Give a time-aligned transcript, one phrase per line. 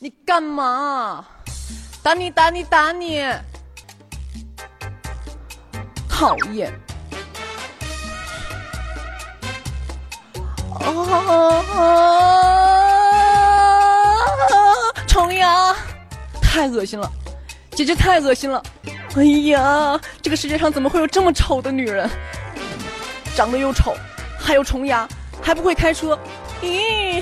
[0.00, 1.24] 你干嘛？
[2.04, 3.20] 打你打你打你！
[6.08, 6.72] 讨厌！
[10.80, 11.64] 哦，
[15.08, 15.74] 重阳，
[16.40, 17.10] 太恶心了，
[17.72, 18.62] 简直太恶心了！
[19.16, 22.08] 哎呀，这个世界上怎么会有这么丑的女人？
[23.34, 23.96] 长得又丑，
[24.38, 25.08] 还有重牙，
[25.42, 26.16] 还不会开车？
[26.62, 27.20] 咦？